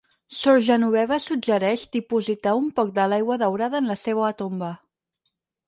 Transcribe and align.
Sor 0.35 0.55
Genoveva 0.67 1.19
suggereix 1.25 1.83
dipositar 1.97 2.55
un 2.63 2.73
poc 2.81 2.91
de 2.97 3.07
l'aigua 3.13 3.39
daurada 3.45 3.81
en 3.85 3.93
la 3.95 4.01
seua 4.07 4.35
tomba. 4.43 4.75